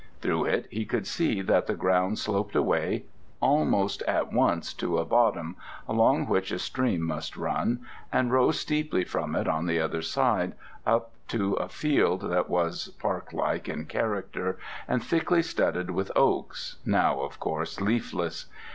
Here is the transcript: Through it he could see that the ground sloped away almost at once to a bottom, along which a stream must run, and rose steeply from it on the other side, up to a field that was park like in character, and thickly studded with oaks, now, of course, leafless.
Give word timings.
Through 0.19 0.45
it 0.45 0.67
he 0.71 0.83
could 0.83 1.05
see 1.05 1.43
that 1.43 1.67
the 1.67 1.75
ground 1.75 2.17
sloped 2.17 2.55
away 2.55 3.05
almost 3.39 4.01
at 4.07 4.33
once 4.33 4.73
to 4.73 4.97
a 4.97 5.05
bottom, 5.05 5.57
along 5.87 6.25
which 6.25 6.51
a 6.51 6.57
stream 6.57 7.03
must 7.03 7.37
run, 7.37 7.85
and 8.11 8.31
rose 8.31 8.59
steeply 8.59 9.03
from 9.03 9.35
it 9.35 9.47
on 9.47 9.67
the 9.67 9.79
other 9.79 10.01
side, 10.01 10.53
up 10.87 11.11
to 11.27 11.53
a 11.53 11.69
field 11.69 12.21
that 12.31 12.49
was 12.49 12.87
park 12.99 13.31
like 13.31 13.69
in 13.69 13.85
character, 13.85 14.57
and 14.87 15.03
thickly 15.03 15.43
studded 15.43 15.91
with 15.91 16.11
oaks, 16.15 16.77
now, 16.83 17.19
of 17.21 17.39
course, 17.39 17.79
leafless. 17.79 18.47